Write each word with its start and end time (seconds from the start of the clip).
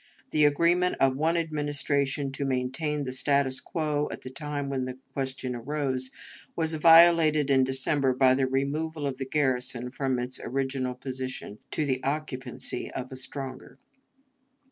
The 0.31 0.45
agreement 0.45 0.95
of 0.99 1.15
one 1.15 1.37
Administration 1.37 2.31
to 2.31 2.43
maintain 2.43 3.03
the 3.03 3.11
status 3.11 3.59
quo 3.59 4.09
at 4.11 4.21
the 4.23 4.31
time 4.31 4.67
when 4.67 4.85
the 4.85 4.97
question 5.13 5.53
arose, 5.55 6.09
was 6.55 6.73
violated 6.73 7.51
in 7.51 7.63
December 7.63 8.11
by 8.11 8.33
the 8.33 8.47
removal 8.47 9.05
of 9.05 9.19
the 9.19 9.25
garrison 9.27 9.91
from 9.91 10.17
its 10.17 10.39
original 10.39 10.95
position 10.95 11.59
to 11.69 11.85
the 11.85 12.03
occupancy 12.03 12.89
of 12.93 13.11
a 13.11 13.15
stronger. 13.15 13.77